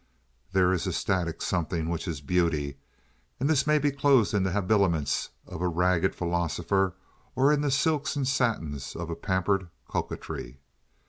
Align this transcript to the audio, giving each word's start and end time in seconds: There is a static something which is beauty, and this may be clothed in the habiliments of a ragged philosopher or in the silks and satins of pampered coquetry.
There 0.51 0.73
is 0.73 0.87
a 0.87 0.93
static 0.93 1.43
something 1.43 1.87
which 1.87 2.07
is 2.07 2.21
beauty, 2.21 2.77
and 3.39 3.47
this 3.47 3.67
may 3.67 3.77
be 3.77 3.91
clothed 3.91 4.33
in 4.33 4.41
the 4.41 4.51
habiliments 4.51 5.29
of 5.45 5.61
a 5.61 5.67
ragged 5.67 6.15
philosopher 6.15 6.95
or 7.35 7.53
in 7.53 7.61
the 7.61 7.69
silks 7.69 8.15
and 8.15 8.27
satins 8.27 8.95
of 8.95 9.15
pampered 9.21 9.69
coquetry. 9.87 10.57